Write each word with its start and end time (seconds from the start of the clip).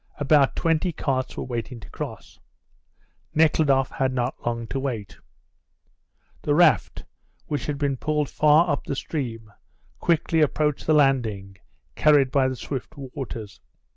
About 0.17 0.55
twenty 0.55 0.91
carts 0.91 1.37
were 1.37 1.43
waiting 1.43 1.79
to 1.79 1.89
cross. 1.91 2.39
Nekhludoff 3.35 3.91
had 3.91 4.11
not 4.13 4.33
long 4.43 4.65
to 4.69 4.79
wait. 4.79 5.19
The 6.41 6.55
raft, 6.55 7.05
which 7.45 7.67
had 7.67 7.77
been 7.77 7.97
pulled 7.97 8.27
far 8.27 8.67
up 8.71 8.85
the 8.85 8.95
stream, 8.95 9.51
quickly 9.99 10.41
approached 10.41 10.87
the 10.87 10.95
landing, 10.95 11.57
carried 11.93 12.31
by 12.31 12.47
the 12.47 12.55
swift 12.55 12.97
waters. 12.97 13.61